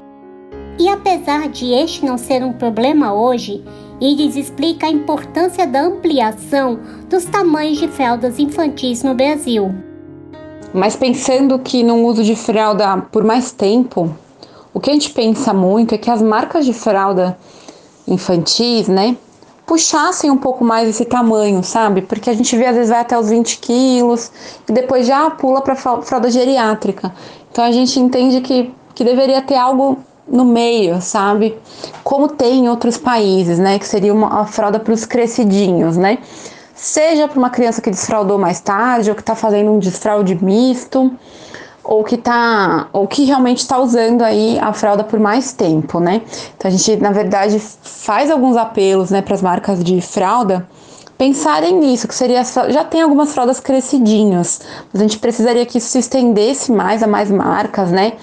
E 0.80 0.88
apesar 0.88 1.50
de 1.50 1.74
este 1.74 2.06
não 2.06 2.18
ser 2.18 2.42
um 2.44 2.54
problema 2.54 3.14
hoje, 3.14 3.62
Iris 4.00 4.38
explica 4.38 4.88
a 4.88 4.90
importância 4.90 5.68
da 5.68 5.82
ampliação 5.82 6.80
dos 7.10 7.26
tamanhos 7.26 7.78
de 7.78 7.90
fraldas 7.90 8.40
infantis 8.40 9.04
no 9.04 9.14
Brasil. 9.14 9.76
Mas 10.74 10.96
pensando 10.96 11.60
que 11.60 11.84
no 11.84 12.06
uso 12.06 12.24
de 12.24 12.36
fralda 12.36 12.98
por 13.12 13.26
mais 13.26 13.52
tempo, 13.52 14.16
o 14.74 14.80
que 14.80 14.90
a 14.90 14.94
gente 14.94 15.12
pensa 15.12 15.54
muito 15.54 15.96
é 15.96 15.98
que 15.98 16.10
as 16.10 16.22
marcas 16.22 16.66
de 16.66 16.74
fralda 16.74 17.38
infantis, 18.08 18.88
né, 18.88 19.18
puxassem 19.66 20.32
um 20.32 20.38
pouco 20.38 20.64
mais 20.64 20.90
esse 20.90 21.06
tamanho, 21.06 21.64
sabe? 21.64 22.02
Porque 22.02 22.30
a 22.30 22.34
gente 22.34 22.58
vê 22.58 22.66
às 22.66 22.76
vezes 22.76 22.90
vai 22.90 23.02
até 23.02 23.18
os 23.18 23.30
20 23.30 23.60
quilos 23.60 24.32
e 24.68 24.72
depois 24.72 25.06
já 25.06 25.30
pula 25.30 25.62
para 25.62 25.76
fralda 25.76 26.32
geriátrica. 26.32 27.14
Então 27.52 27.64
a 27.64 27.72
gente 27.72 28.00
entende 28.00 28.42
que, 28.42 28.74
que 28.96 29.04
deveria 29.04 29.44
ter 29.44 29.58
algo 29.58 30.00
no 30.28 30.46
meio, 30.46 31.02
sabe? 31.02 31.58
Como 32.04 32.28
tem 32.28 32.66
em 32.66 32.70
outros 32.70 32.98
países, 32.98 33.60
né? 33.60 33.78
Que 33.78 33.88
seria 33.88 34.14
uma, 34.14 34.46
fralda 34.46 34.80
para 34.80 34.94
os 34.94 35.06
crescidinhos, 35.06 35.98
né? 35.98 36.20
Seja 36.76 37.28
para 37.28 37.38
uma 37.38 37.50
criança 37.50 37.82
que 37.82 37.90
desfraudou 37.90 38.38
mais 38.38 38.60
tarde, 38.60 39.10
ou 39.10 39.16
que 39.16 39.22
está 39.22 39.36
fazendo 39.36 39.72
um 39.72 39.80
desfraude 39.80 40.44
misto, 40.44 41.12
ou 41.90 42.04
que 42.04 42.18
tá, 42.18 42.88
ou 42.94 43.08
que 43.08 43.24
realmente 43.24 43.60
está 43.60 43.80
usando 43.80 44.22
aí 44.22 44.60
a 44.60 44.72
fralda 44.74 45.04
por 45.04 45.20
mais 45.20 45.54
tempo, 45.54 46.00
né? 46.00 46.22
Então 46.56 46.70
a 46.70 46.72
gente, 46.72 46.98
na 46.98 47.12
verdade, 47.12 47.60
faz 47.82 48.30
alguns 48.30 48.56
apelos, 48.56 49.10
né, 49.10 49.24
para 49.24 49.34
as 49.34 49.42
marcas 49.42 49.84
de 49.84 50.00
fralda 50.00 50.68
pensarem 51.18 51.78
nisso, 51.80 52.08
que 52.08 52.16
seria 52.16 52.44
já 52.70 52.86
tem 52.86 53.02
algumas 53.02 53.34
fraldas 53.34 53.60
crescidinhos, 53.60 54.62
mas 54.94 55.02
a 55.02 55.04
gente 55.04 55.18
precisaria 55.18 55.66
que 55.66 55.80
isso 55.80 55.90
se 55.90 56.00
estendesse 56.00 56.72
mais 56.72 57.04
a 57.04 57.08
mais 57.08 57.30
marcas, 57.30 57.92
né? 57.92 58.14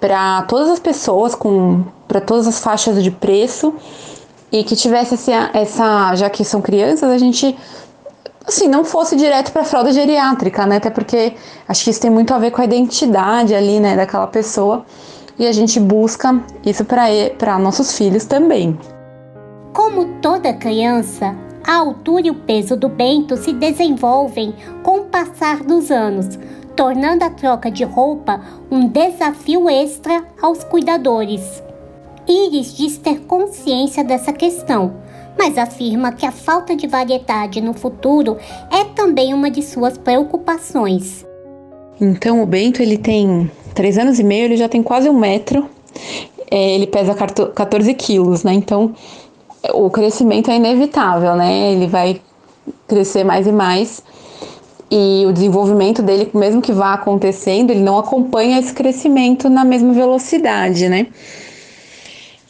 para 0.00 0.42
todas 0.42 0.68
as 0.68 0.78
pessoas, 0.78 1.34
com 1.34 1.82
para 2.06 2.20
todas 2.20 2.46
as 2.46 2.58
faixas 2.58 3.02
de 3.02 3.10
preço 3.10 3.74
e 4.52 4.62
que 4.62 4.76
tivesse 4.76 5.14
essa, 5.14 5.50
essa, 5.54 6.14
já 6.14 6.28
que 6.28 6.44
são 6.44 6.60
crianças, 6.60 7.10
a 7.10 7.16
gente 7.16 7.56
assim, 8.46 8.68
não 8.68 8.84
fosse 8.84 9.16
direto 9.16 9.52
para 9.52 9.64
fralda 9.64 9.92
geriátrica, 9.92 10.66
né? 10.66 10.76
Até 10.76 10.90
porque 10.90 11.34
acho 11.66 11.84
que 11.84 11.90
isso 11.90 12.00
tem 12.00 12.10
muito 12.10 12.32
a 12.34 12.38
ver 12.38 12.50
com 12.50 12.60
a 12.60 12.64
identidade 12.64 13.54
ali, 13.54 13.80
né, 13.80 13.96
daquela 13.96 14.26
pessoa. 14.26 14.84
E 15.38 15.46
a 15.46 15.52
gente 15.52 15.80
busca 15.80 16.40
isso 16.64 16.84
para 16.84 17.58
nossos 17.58 17.96
filhos 17.96 18.24
também. 18.24 18.78
Como 19.72 20.20
toda 20.20 20.52
criança, 20.52 21.34
a 21.66 21.76
altura 21.76 22.28
e 22.28 22.30
o 22.30 22.34
peso 22.34 22.76
do 22.76 22.88
Bento 22.88 23.36
se 23.36 23.52
desenvolvem 23.52 24.54
com 24.82 24.98
o 24.98 25.04
passar 25.04 25.64
dos 25.64 25.90
anos, 25.90 26.38
tornando 26.76 27.24
a 27.24 27.30
troca 27.30 27.70
de 27.70 27.82
roupa 27.82 28.40
um 28.70 28.86
desafio 28.86 29.68
extra 29.68 30.24
aos 30.40 30.62
cuidadores. 30.62 31.62
Iris 32.28 32.76
diz 32.76 32.96
ter 32.96 33.20
consciência 33.20 34.04
dessa 34.04 34.32
questão, 34.32 34.94
mas 35.38 35.58
afirma 35.58 36.12
que 36.12 36.26
a 36.26 36.32
falta 36.32 36.76
de 36.76 36.86
variedade 36.86 37.60
no 37.60 37.74
futuro 37.74 38.36
é 38.70 38.84
também 38.84 39.34
uma 39.34 39.50
de 39.50 39.62
suas 39.62 39.98
preocupações. 39.98 41.26
Então 42.00 42.42
o 42.42 42.46
Bento 42.46 42.82
ele 42.82 42.98
tem 42.98 43.50
três 43.74 43.98
anos 43.98 44.18
e 44.18 44.24
meio, 44.24 44.44
ele 44.44 44.56
já 44.56 44.68
tem 44.68 44.82
quase 44.82 45.08
um 45.08 45.18
metro, 45.18 45.68
é, 46.50 46.74
ele 46.74 46.86
pesa 46.86 47.14
14 47.14 47.94
quilos, 47.94 48.42
né? 48.44 48.52
Então 48.52 48.94
o 49.72 49.88
crescimento 49.90 50.50
é 50.50 50.56
inevitável, 50.56 51.34
né? 51.36 51.72
Ele 51.72 51.86
vai 51.86 52.20
crescer 52.86 53.24
mais 53.24 53.46
e 53.46 53.52
mais 53.52 54.02
e 54.90 55.24
o 55.26 55.32
desenvolvimento 55.32 56.02
dele, 56.02 56.30
mesmo 56.34 56.62
que 56.62 56.72
vá 56.72 56.94
acontecendo, 56.94 57.70
ele 57.70 57.80
não 57.80 57.98
acompanha 57.98 58.60
esse 58.60 58.72
crescimento 58.72 59.48
na 59.48 59.64
mesma 59.64 59.92
velocidade, 59.92 60.88
né? 60.88 61.08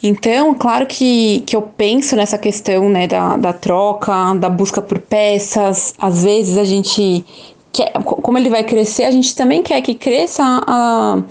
Então, 0.07 0.53
claro 0.53 0.85
que, 0.85 1.41
que 1.47 1.55
eu 1.55 1.63
penso 1.63 2.15
nessa 2.15 2.37
questão 2.37 2.87
né, 2.87 3.07
da, 3.07 3.37
da 3.37 3.51
troca, 3.51 4.35
da 4.35 4.47
busca 4.47 4.79
por 4.79 4.99
peças. 4.99 5.95
Às 5.97 6.23
vezes 6.23 6.59
a 6.59 6.63
gente 6.63 7.25
quer, 7.73 7.91
como 8.03 8.37
ele 8.37 8.47
vai 8.47 8.63
crescer, 8.63 9.05
a 9.05 9.09
gente 9.09 9.35
também 9.35 9.63
quer 9.63 9.81
que 9.81 9.95
cresça 9.95 10.43
a, 10.43 11.23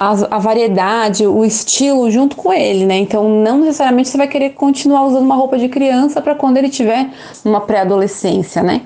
a, 0.00 0.10
a 0.30 0.38
variedade, 0.38 1.26
o 1.26 1.44
estilo 1.44 2.10
junto 2.10 2.34
com 2.34 2.50
ele, 2.50 2.86
né? 2.86 2.96
Então, 2.96 3.28
não 3.28 3.58
necessariamente 3.58 4.08
você 4.08 4.16
vai 4.16 4.26
querer 4.26 4.50
continuar 4.54 5.04
usando 5.04 5.24
uma 5.24 5.36
roupa 5.36 5.58
de 5.58 5.68
criança 5.68 6.22
para 6.22 6.34
quando 6.34 6.56
ele 6.56 6.70
tiver 6.70 7.10
uma 7.44 7.60
pré-adolescência, 7.60 8.62
né? 8.62 8.80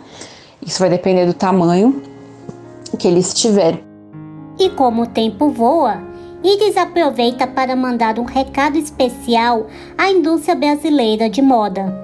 Isso 0.61 0.81
vai 0.81 0.91
depender 0.91 1.27
do 1.27 1.35
tamanho 1.35 2.03
que 2.99 3.07
ele 3.07 3.21
estiver. 3.21 3.79
E 4.59 4.69
como 4.71 5.03
o 5.03 5.07
tempo 5.07 5.49
voa, 5.49 6.11
Iris 6.45 6.77
aproveita 6.77 7.47
para 7.47 7.77
mandar 7.77 8.19
um 8.19 8.25
recado 8.25 8.77
especial 8.77 9.67
à 9.97 10.11
indústria 10.11 10.57
brasileira 10.57 11.31
de 11.31 11.41
moda. 11.41 11.95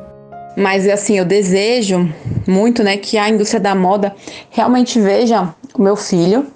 Mas 0.56 0.88
assim, 0.88 1.18
eu 1.18 1.24
desejo 1.24 2.08
muito, 2.46 2.82
né, 2.82 2.96
que 2.96 3.18
a 3.18 3.28
indústria 3.28 3.60
da 3.60 3.74
moda 3.74 4.14
realmente 4.50 5.00
veja 5.00 5.54
o 5.74 5.82
meu 5.82 5.96
filho, 5.96 6.46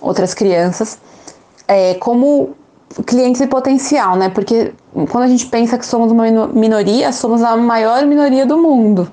outras 0.00 0.34
crianças, 0.34 0.98
é, 1.68 1.94
como 1.94 2.54
clientes 3.06 3.40
de 3.40 3.46
potencial, 3.46 4.16
né? 4.16 4.28
Porque 4.28 4.72
quando 5.10 5.24
a 5.24 5.28
gente 5.28 5.46
pensa 5.46 5.78
que 5.78 5.86
somos 5.86 6.10
uma 6.10 6.48
minoria, 6.48 7.12
somos 7.12 7.42
a 7.42 7.56
maior 7.56 8.04
minoria 8.06 8.44
do 8.44 8.58
mundo. 8.58 9.10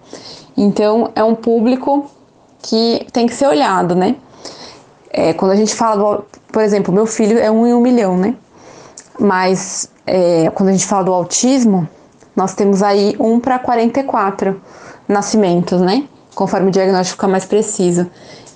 Então, 0.56 1.12
é 1.16 1.24
um 1.24 1.36
público 1.36 2.10
que 2.64 3.06
tem 3.14 3.28
que 3.28 3.34
ser 3.34 3.48
olhado, 3.48 3.96
né? 3.96 4.16
É, 5.12 5.34
quando 5.34 5.52
a 5.52 5.56
gente 5.56 5.76
fala, 5.76 5.96
do, 5.98 6.26
por 6.58 6.64
exemplo, 6.64 6.92
meu 6.92 7.06
filho 7.06 7.38
é 7.38 7.52
um 7.52 7.68
em 7.68 7.74
um 7.76 7.80
milhão, 7.80 8.18
né? 8.18 8.34
Mas 9.20 9.92
é, 10.08 10.50
quando 10.56 10.70
a 10.70 10.72
gente 10.72 10.88
fala 10.88 11.04
do 11.04 11.14
autismo, 11.14 11.88
nós 12.36 12.56
temos 12.56 12.82
aí 12.82 13.16
um 13.20 13.40
para 13.40 13.60
44 13.60 14.60
nascimentos, 15.08 15.80
né? 15.80 16.06
Conforme 16.34 16.70
o 16.70 16.72
diagnóstico 16.72 17.16
fica 17.16 17.28
mais 17.28 17.46
preciso. 17.46 18.10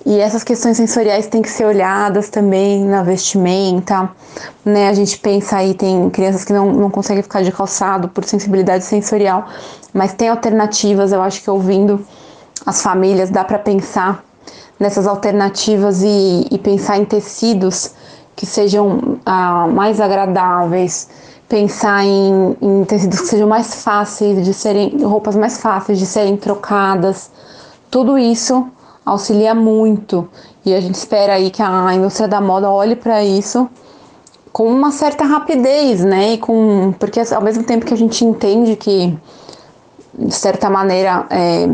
E 0.04 0.20
essas 0.20 0.44
questões 0.44 0.78
sensoriais 0.78 1.28
têm 1.28 1.44
que 1.44 1.50
ser 1.52 1.64
olhadas 1.64 2.28
também 2.28 2.84
na 2.84 3.04
vestimenta, 3.04 4.10
né? 4.66 4.90
A 4.90 4.94
gente 4.96 5.20
pensa 5.20 5.58
aí, 5.58 5.76
tem 5.76 6.10
crianças 6.10 6.44
que 6.44 6.52
não, 6.52 6.74
não 6.74 6.90
conseguem 6.90 7.22
ficar 7.22 7.44
de 7.44 7.52
calçado 7.52 8.08
por 8.10 8.26
sensibilidade 8.26 8.84
sensorial, 8.84 9.48
mas 9.94 10.12
tem 10.12 10.28
alternativas, 10.28 11.12
eu 11.12 11.22
acho 11.22 11.40
que 11.44 11.52
ouvindo 11.52 12.04
as 12.66 12.82
famílias 12.82 13.30
dá 13.30 13.44
para 13.44 13.60
pensar 13.60 14.24
nessas 14.82 15.06
alternativas 15.06 16.02
e, 16.02 16.48
e, 16.50 16.58
pensar 16.58 16.98
em 16.98 17.06
tecidos 17.06 17.92
que 18.36 18.48
sejam 18.48 19.20
ah, 19.24 19.68
mais 19.68 20.02
agradáveis, 20.02 21.08
pensar 21.48 22.04
em, 22.04 22.58
em 22.60 22.84
tecidos 22.86 23.22
que 23.22 23.28
sejam 23.28 23.48
mais 23.48 23.84
fáceis 23.84 24.44
de 24.44 24.52
serem, 24.56 25.04
roupas 25.04 25.36
mais 25.36 25.62
fáceis 25.62 26.00
de 26.00 26.08
serem 26.08 26.36
trocadas, 26.36 27.30
tudo 27.92 28.18
isso 28.18 28.68
auxilia 29.06 29.54
muito 29.54 30.28
e 30.66 30.74
a 30.74 30.82
gente 30.82 30.96
espera 30.96 31.34
aí 31.34 31.52
que 31.52 31.62
a 31.62 31.94
indústria 31.94 32.28
da 32.28 32.42
moda 32.42 32.68
olhe 32.68 32.96
para 32.96 33.24
isso 33.24 33.70
com 34.52 34.66
uma 34.66 34.92
certa 34.92 35.26
rapidez, 35.26 36.04
né? 36.04 36.34
E 36.34 36.38
com 36.40 36.92
porque 36.98 37.20
ao 37.20 37.42
mesmo 37.42 37.64
tempo 37.64 37.86
que 37.86 37.94
a 37.94 37.98
gente 37.98 38.26
entende 38.26 38.76
que 38.76 39.16
de 40.18 40.34
certa 40.34 40.72
maneira 40.72 41.28
é, 41.30 41.68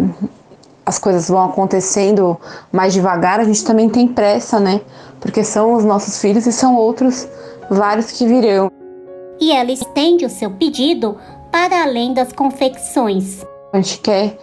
as 0.87 0.97
coisas 0.97 1.27
vão 1.27 1.43
acontecendo 1.43 2.37
mais 2.71 2.93
devagar, 2.93 3.41
a 3.41 3.43
gente 3.43 3.61
também 3.65 3.89
tem 3.89 4.07
pressa, 4.07 4.57
né? 4.57 4.79
Porque 5.19 5.43
são 5.43 5.73
os 5.73 5.83
nossos 5.83 6.21
filhos 6.21 6.47
e 6.47 6.53
são 6.53 6.77
outros 6.77 7.27
vários 7.69 8.09
que 8.13 8.25
virão. 8.25 8.71
E 9.37 9.51
ela 9.51 9.69
estende 9.69 10.25
o 10.25 10.29
seu 10.29 10.49
pedido 10.49 11.17
para 11.51 11.83
além 11.83 12.13
das 12.13 12.31
confecções. 12.31 13.45
A 13.73 13.77
gente 13.77 13.99
quer 13.99 14.37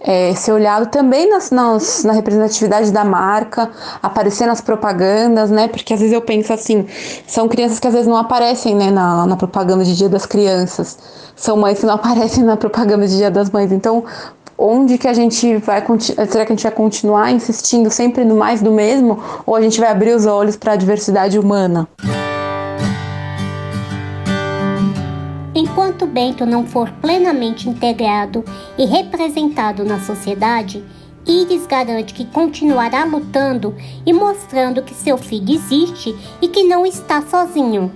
é, 0.00 0.32
ser 0.34 0.52
olhado 0.52 0.86
também 0.86 1.28
nas, 1.28 1.50
nas, 1.50 2.04
na 2.04 2.12
representatividade 2.12 2.92
da 2.92 3.04
marca, 3.04 3.68
aparecer 4.00 4.46
nas 4.46 4.60
propagandas, 4.60 5.50
né? 5.50 5.66
Porque 5.66 5.92
às 5.92 5.98
vezes 5.98 6.14
eu 6.14 6.22
penso 6.22 6.52
assim, 6.52 6.86
são 7.26 7.48
crianças 7.48 7.80
que 7.80 7.88
às 7.88 7.92
vezes 7.92 8.06
não 8.06 8.16
aparecem 8.16 8.76
né, 8.76 8.90
na, 8.92 9.26
na 9.26 9.36
propaganda 9.36 9.84
de 9.84 9.96
Dia 9.96 10.08
das 10.08 10.24
Crianças, 10.24 10.96
são 11.34 11.56
mães 11.56 11.78
que 11.80 11.86
não 11.86 11.94
aparecem 11.96 12.44
na 12.44 12.56
propaganda 12.56 13.06
de 13.06 13.16
Dia 13.16 13.30
das 13.30 13.50
Mães. 13.50 13.72
Então, 13.72 14.04
onde 14.58 14.98
que 14.98 15.06
a 15.06 15.14
gente 15.14 15.56
vai 15.58 15.84
será 16.26 16.44
que 16.44 16.52
a 16.52 16.56
gente 16.56 16.64
vai 16.64 16.72
continuar 16.72 17.30
insistindo 17.30 17.90
sempre 17.90 18.24
no 18.24 18.36
mais 18.36 18.60
do 18.60 18.72
mesmo 18.72 19.22
ou 19.46 19.54
a 19.54 19.62
gente 19.62 19.78
vai 19.78 19.88
abrir 19.88 20.14
os 20.14 20.26
olhos 20.26 20.56
para 20.56 20.72
a 20.72 20.76
diversidade 20.76 21.38
humana? 21.38 21.88
Enquanto 25.54 26.06
Bento 26.06 26.44
não 26.44 26.66
for 26.66 26.90
plenamente 27.00 27.68
integrado 27.68 28.44
e 28.76 28.84
representado 28.84 29.84
na 29.84 30.00
sociedade, 30.00 30.84
Iris 31.26 31.66
garante 31.66 32.14
que 32.14 32.24
continuará 32.24 33.04
lutando 33.04 33.74
e 34.06 34.12
mostrando 34.12 34.82
que 34.82 34.94
seu 34.94 35.18
filho 35.18 35.54
existe 35.54 36.16
e 36.40 36.48
que 36.48 36.62
não 36.64 36.86
está 36.86 37.22
sozinho. 37.22 37.92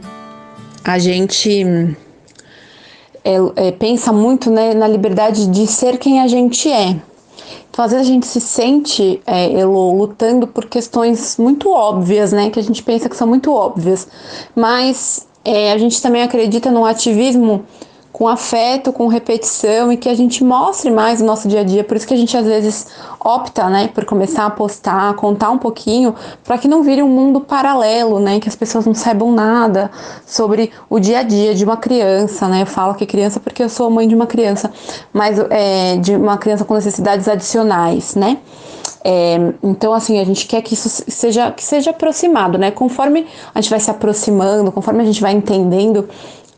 A 0.84 0.98
gente 0.98 1.96
é, 3.24 3.68
é, 3.68 3.72
pensa 3.72 4.12
muito 4.12 4.50
né, 4.50 4.74
na 4.74 4.86
liberdade 4.88 5.46
de 5.46 5.66
ser 5.66 5.98
quem 5.98 6.20
a 6.20 6.26
gente 6.26 6.70
é. 6.70 6.96
Então, 7.70 7.84
às 7.84 7.90
vezes, 7.90 8.06
a 8.06 8.10
gente 8.10 8.26
se 8.26 8.40
sente 8.40 9.22
é, 9.26 9.64
lutando 9.64 10.46
por 10.46 10.66
questões 10.66 11.38
muito 11.38 11.70
óbvias, 11.70 12.30
né? 12.30 12.50
Que 12.50 12.60
a 12.60 12.62
gente 12.62 12.82
pensa 12.82 13.08
que 13.08 13.16
são 13.16 13.26
muito 13.26 13.50
óbvias. 13.50 14.06
Mas 14.54 15.26
é, 15.42 15.72
a 15.72 15.78
gente 15.78 16.00
também 16.02 16.22
acredita 16.22 16.70
no 16.70 16.84
ativismo 16.84 17.64
com 18.22 18.28
afeto, 18.28 18.92
com 18.92 19.08
repetição 19.08 19.90
e 19.90 19.96
que 19.96 20.08
a 20.08 20.14
gente 20.14 20.44
mostre 20.44 20.92
mais 20.92 21.20
o 21.20 21.24
nosso 21.24 21.48
dia 21.48 21.62
a 21.62 21.64
dia. 21.64 21.82
Por 21.82 21.96
isso 21.96 22.06
que 22.06 22.14
a 22.14 22.16
gente 22.16 22.36
às 22.36 22.46
vezes 22.46 22.86
opta, 23.18 23.68
né, 23.68 23.88
por 23.92 24.04
começar 24.04 24.46
a 24.46 24.50
postar, 24.50 25.12
contar 25.16 25.50
um 25.50 25.58
pouquinho, 25.58 26.14
para 26.44 26.56
que 26.56 26.68
não 26.68 26.84
vire 26.84 27.02
um 27.02 27.08
mundo 27.08 27.40
paralelo, 27.40 28.20
né, 28.20 28.38
que 28.38 28.48
as 28.48 28.54
pessoas 28.54 28.86
não 28.86 28.94
saibam 28.94 29.32
nada 29.32 29.90
sobre 30.24 30.70
o 30.88 31.00
dia 31.00 31.18
a 31.18 31.22
dia 31.24 31.52
de 31.52 31.64
uma 31.64 31.76
criança, 31.76 32.46
né. 32.46 32.62
Eu 32.62 32.66
falo 32.66 32.94
que 32.94 33.04
criança 33.06 33.40
porque 33.40 33.60
eu 33.60 33.68
sou 33.68 33.90
mãe 33.90 34.06
de 34.06 34.14
uma 34.14 34.28
criança, 34.28 34.70
mas 35.12 35.40
é, 35.50 35.96
de 35.96 36.14
uma 36.14 36.38
criança 36.38 36.64
com 36.64 36.74
necessidades 36.74 37.26
adicionais, 37.26 38.14
né. 38.14 38.38
É, 39.04 39.36
então, 39.64 39.92
assim, 39.92 40.20
a 40.20 40.24
gente 40.24 40.46
quer 40.46 40.62
que 40.62 40.74
isso 40.74 40.88
seja, 41.08 41.50
que 41.50 41.64
seja 41.64 41.90
aproximado, 41.90 42.56
né? 42.56 42.70
Conforme 42.70 43.26
a 43.52 43.60
gente 43.60 43.68
vai 43.68 43.80
se 43.80 43.90
aproximando, 43.90 44.70
conforme 44.70 45.02
a 45.02 45.04
gente 45.04 45.20
vai 45.20 45.32
entendendo 45.32 46.08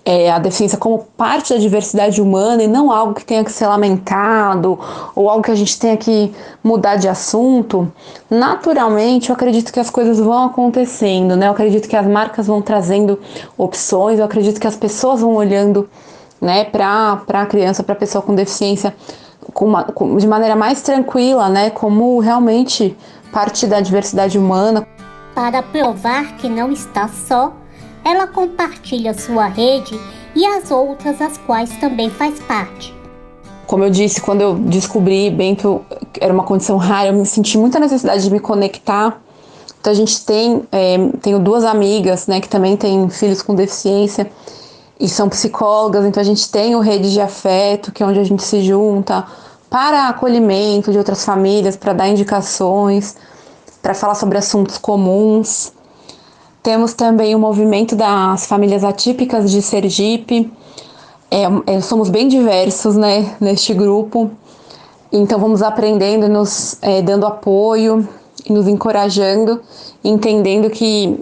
é, 0.04 0.30
a 0.30 0.38
deficiência 0.38 0.76
como 0.76 0.98
parte 1.16 1.54
da 1.54 1.58
diversidade 1.58 2.20
humana 2.20 2.62
e 2.62 2.68
não 2.68 2.92
algo 2.92 3.14
que 3.14 3.24
tenha 3.24 3.42
que 3.42 3.50
ser 3.50 3.66
lamentado 3.66 4.78
ou 5.14 5.30
algo 5.30 5.42
que 5.42 5.50
a 5.50 5.54
gente 5.54 5.78
tenha 5.78 5.96
que 5.96 6.32
mudar 6.62 6.96
de 6.96 7.08
assunto, 7.08 7.90
naturalmente 8.28 9.30
eu 9.30 9.34
acredito 9.34 9.72
que 9.72 9.80
as 9.80 9.88
coisas 9.88 10.18
vão 10.18 10.44
acontecendo, 10.44 11.36
né? 11.36 11.46
Eu 11.46 11.52
acredito 11.52 11.88
que 11.88 11.96
as 11.96 12.06
marcas 12.06 12.46
vão 12.46 12.60
trazendo 12.60 13.18
opções, 13.56 14.18
eu 14.18 14.24
acredito 14.24 14.60
que 14.60 14.66
as 14.66 14.76
pessoas 14.76 15.20
vão 15.20 15.34
olhando 15.34 15.88
né, 16.40 16.64
para 16.64 17.22
a 17.28 17.46
criança, 17.46 17.82
para 17.82 17.94
a 17.94 17.98
pessoa 17.98 18.20
com 18.20 18.34
deficiência 18.34 18.94
com 19.52 19.66
uma, 19.66 19.84
com, 19.84 20.16
de 20.16 20.26
maneira 20.26 20.56
mais 20.56 20.82
tranquila, 20.82 21.48
né, 21.48 21.70
como 21.70 22.18
realmente 22.18 22.96
parte 23.32 23.66
da 23.66 23.80
diversidade 23.80 24.38
humana. 24.38 24.86
Para 25.34 25.62
provar 25.62 26.36
que 26.36 26.48
não 26.48 26.70
está 26.70 27.08
só, 27.08 27.52
ela 28.04 28.26
compartilha 28.26 29.14
sua 29.14 29.46
rede 29.46 29.98
e 30.34 30.44
as 30.44 30.70
outras 30.70 31.20
as 31.20 31.38
quais 31.38 31.70
também 31.78 32.10
faz 32.10 32.38
parte. 32.40 32.94
Como 33.66 33.82
eu 33.82 33.90
disse, 33.90 34.20
quando 34.20 34.42
eu 34.42 34.54
descobri 34.54 35.30
bem 35.30 35.54
que 35.54 35.64
eu, 35.64 35.84
era 36.20 36.32
uma 36.32 36.44
condição 36.44 36.76
rara, 36.76 37.08
eu 37.08 37.14
me 37.14 37.24
senti 37.24 37.56
muita 37.56 37.78
necessidade 37.78 38.22
de 38.22 38.30
me 38.30 38.40
conectar. 38.40 39.20
Então 39.80 39.92
a 39.92 39.96
gente 39.96 40.24
tem, 40.24 40.62
é, 40.70 40.96
tenho 41.22 41.38
duas 41.38 41.64
amigas, 41.64 42.26
né, 42.26 42.40
que 42.40 42.48
também 42.48 42.76
têm 42.76 43.08
filhos 43.08 43.42
com 43.42 43.54
deficiência 43.54 44.30
e 44.98 45.08
são 45.08 45.28
psicólogas, 45.28 46.04
então 46.04 46.20
a 46.20 46.24
gente 46.24 46.50
tem 46.50 46.76
o 46.76 46.80
Rede 46.80 47.12
de 47.12 47.20
Afeto, 47.20 47.90
que 47.90 48.02
é 48.02 48.06
onde 48.06 48.20
a 48.20 48.24
gente 48.24 48.42
se 48.42 48.62
junta 48.62 49.24
para 49.68 50.08
acolhimento 50.08 50.92
de 50.92 50.98
outras 50.98 51.24
famílias, 51.24 51.76
para 51.76 51.92
dar 51.92 52.08
indicações, 52.08 53.16
para 53.82 53.92
falar 53.92 54.14
sobre 54.14 54.38
assuntos 54.38 54.78
comuns. 54.78 55.73
Temos 56.64 56.94
também 56.94 57.34
o 57.34 57.38
movimento 57.38 57.94
das 57.94 58.46
famílias 58.46 58.82
atípicas 58.82 59.50
de 59.50 59.60
Sergipe. 59.60 60.50
É, 61.30 61.74
é, 61.74 61.80
somos 61.82 62.08
bem 62.08 62.26
diversos 62.26 62.96
né, 62.96 63.36
neste 63.38 63.74
grupo, 63.74 64.30
então 65.12 65.38
vamos 65.38 65.60
aprendendo, 65.60 66.26
nos 66.26 66.78
é, 66.80 67.02
dando 67.02 67.26
apoio 67.26 68.08
nos 68.48 68.66
encorajando, 68.66 69.60
entendendo 70.02 70.68
que 70.70 71.18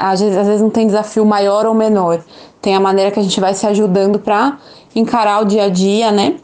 às 0.00 0.20
vezes, 0.20 0.36
às 0.36 0.46
vezes 0.46 0.62
não 0.62 0.70
tem 0.70 0.86
desafio 0.86 1.24
maior 1.24 1.66
ou 1.66 1.74
menor, 1.74 2.22
tem 2.60 2.74
a 2.74 2.80
maneira 2.80 3.10
que 3.10 3.20
a 3.20 3.22
gente 3.22 3.40
vai 3.40 3.54
se 3.54 3.66
ajudando 3.66 4.18
para 4.18 4.58
encarar 4.94 5.42
o 5.42 5.44
dia 5.44 5.64
a 5.64 5.68
dia, 5.68 6.10
né? 6.10 6.36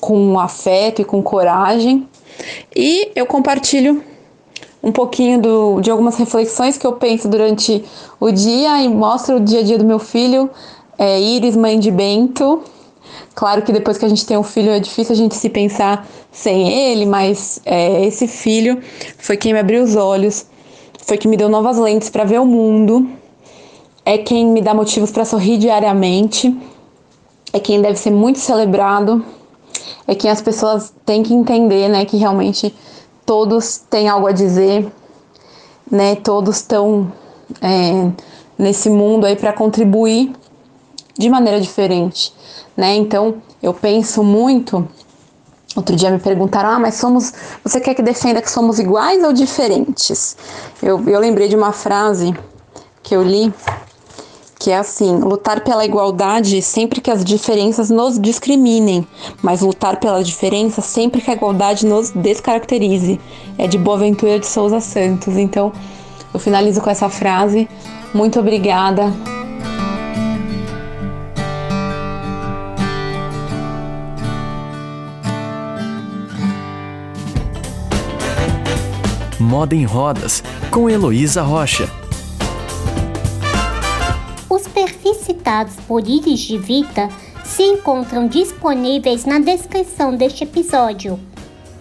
Com 0.00 0.38
afeto 0.38 1.02
e 1.02 1.04
com 1.04 1.22
coragem. 1.22 2.08
E 2.74 3.10
eu 3.14 3.26
compartilho 3.26 4.02
um 4.82 4.92
pouquinho 4.92 5.40
do, 5.40 5.80
de 5.80 5.90
algumas 5.90 6.16
reflexões 6.16 6.76
que 6.76 6.86
eu 6.86 6.92
penso 6.92 7.28
durante 7.28 7.84
o 8.20 8.30
dia 8.30 8.82
e 8.82 8.88
mostro 8.88 9.36
o 9.36 9.40
dia 9.40 9.60
a 9.60 9.62
dia 9.62 9.78
do 9.78 9.84
meu 9.84 9.98
filho, 9.98 10.48
é, 10.96 11.20
Iris, 11.20 11.56
mãe 11.56 11.78
de 11.78 11.90
Bento. 11.90 12.62
Claro 13.34 13.62
que 13.62 13.72
depois 13.72 13.98
que 13.98 14.04
a 14.04 14.08
gente 14.08 14.26
tem 14.26 14.36
um 14.36 14.42
filho 14.42 14.70
é 14.70 14.80
difícil 14.80 15.12
a 15.12 15.16
gente 15.16 15.34
se 15.34 15.48
pensar 15.48 16.06
sem 16.30 16.72
ele, 16.72 17.06
mas 17.06 17.60
é, 17.64 18.04
esse 18.04 18.26
filho 18.26 18.80
foi 19.16 19.36
quem 19.36 19.52
me 19.52 19.58
abriu 19.58 19.82
os 19.82 19.96
olhos, 19.96 20.46
foi 20.98 21.16
quem 21.16 21.30
me 21.30 21.36
deu 21.36 21.48
novas 21.48 21.78
lentes 21.78 22.10
para 22.10 22.24
ver 22.24 22.40
o 22.40 22.44
mundo, 22.44 23.08
é 24.04 24.18
quem 24.18 24.46
me 24.46 24.60
dá 24.60 24.74
motivos 24.74 25.10
para 25.10 25.24
sorrir 25.24 25.58
diariamente, 25.58 26.56
é 27.52 27.60
quem 27.60 27.80
deve 27.80 27.98
ser 27.98 28.10
muito 28.10 28.38
celebrado, 28.38 29.24
é 30.06 30.14
quem 30.14 30.30
as 30.30 30.40
pessoas 30.40 30.92
têm 31.04 31.22
que 31.22 31.34
entender, 31.34 31.88
né, 31.88 32.04
que 32.04 32.16
realmente 32.16 32.74
todos 33.28 33.76
têm 33.90 34.08
algo 34.08 34.26
a 34.26 34.32
dizer, 34.32 34.90
né, 35.90 36.16
todos 36.16 36.56
estão 36.56 37.12
é, 37.60 38.10
nesse 38.56 38.88
mundo 38.88 39.26
aí 39.26 39.36
para 39.36 39.52
contribuir 39.52 40.32
de 41.18 41.28
maneira 41.28 41.60
diferente, 41.60 42.32
né? 42.74 42.96
Então 42.96 43.34
eu 43.62 43.74
penso 43.74 44.24
muito. 44.24 44.88
Outro 45.76 45.94
dia 45.94 46.10
me 46.10 46.18
perguntaram: 46.18 46.70
ah, 46.70 46.78
mas 46.78 46.94
somos. 46.94 47.34
Você 47.62 47.78
quer 47.80 47.94
que 47.94 48.02
defenda 48.02 48.40
que 48.40 48.50
somos 48.50 48.78
iguais 48.78 49.22
ou 49.22 49.34
diferentes? 49.34 50.34
Eu, 50.82 51.06
eu 51.06 51.20
lembrei 51.20 51.48
de 51.48 51.56
uma 51.56 51.72
frase 51.72 52.34
que 53.02 53.14
eu 53.14 53.22
li 53.22 53.52
que 54.58 54.70
é 54.70 54.78
assim: 54.78 55.16
lutar 55.18 55.62
pela 55.62 55.84
igualdade 55.84 56.60
sempre 56.60 57.00
que 57.00 57.10
as 57.10 57.24
diferenças 57.24 57.90
nos 57.90 58.18
discriminem, 58.18 59.06
mas 59.42 59.60
lutar 59.60 60.00
pela 60.00 60.22
diferença 60.22 60.80
sempre 60.80 61.20
que 61.20 61.30
a 61.30 61.34
igualdade 61.34 61.86
nos 61.86 62.10
descaracterize. 62.10 63.20
É 63.56 63.66
de 63.66 63.78
Boaventura 63.78 64.38
de 64.38 64.46
Souza 64.46 64.80
Santos. 64.80 65.36
Então, 65.36 65.72
eu 66.32 66.40
finalizo 66.40 66.80
com 66.80 66.90
essa 66.90 67.08
frase. 67.08 67.68
Muito 68.12 68.40
obrigada. 68.40 69.12
Moda 79.40 79.74
em 79.74 79.84
Rodas, 79.84 80.42
com 80.70 80.90
Heloísa 80.90 81.42
Rocha. 81.42 81.97
Citados 85.48 85.76
por 85.86 86.06
Iris 86.06 86.40
de 86.40 86.58
Vita 86.58 87.08
se 87.42 87.62
encontram 87.62 88.28
disponíveis 88.28 89.24
na 89.24 89.38
descrição 89.38 90.14
deste 90.14 90.44
episódio. 90.44 91.18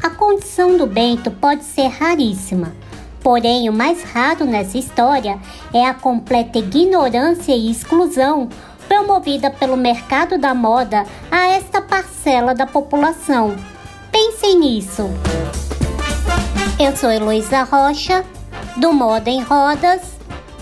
A 0.02 0.10
condição 0.10 0.78
do 0.78 0.88
Bento 0.88 1.30
pode 1.30 1.66
ser 1.66 1.88
raríssima, 1.88 2.74
porém 3.20 3.70
o 3.70 3.74
mais 3.74 4.04
raro 4.04 4.46
nessa 4.46 4.78
história 4.78 5.38
é 5.74 5.86
a 5.86 5.94
completa 5.94 6.60
ignorância 6.60 7.54
e 7.54 7.70
exclusão 7.70 8.48
promovida 8.88 9.52
pelo 9.52 9.76
mercado 9.76 10.38
da 10.38 10.54
moda 10.54 11.04
a 11.30 11.48
esta 11.48 11.82
parcela 11.82 12.56
da 12.56 12.66
população. 12.66 13.54
Pensem 14.10 14.60
nisso. 14.60 15.10
Eu 16.80 16.96
sou 16.96 17.12
Heloísa 17.12 17.64
Rocha, 17.64 18.24
do 18.78 18.94
Moda 18.94 19.30
em 19.30 19.42
Rodas, 19.42 20.02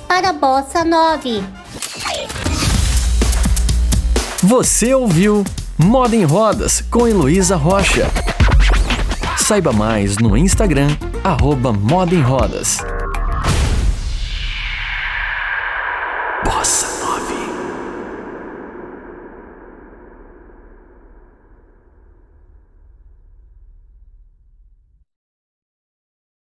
para 0.08 0.34
Bossa 0.34 0.84
9. 0.84 1.55
Você 4.47 4.93
ouviu 4.93 5.43
Moda 5.75 6.15
em 6.15 6.23
Rodas 6.23 6.79
com 6.91 7.08
Heloísa 7.08 7.55
Rocha. 7.55 8.08
Saiba 9.38 9.73
mais 9.73 10.19
no 10.19 10.38
Instagram, 10.38 10.95
arroba 11.23 11.73
Moda 11.73 12.13
em 12.13 12.21
Rodas. 12.21 12.77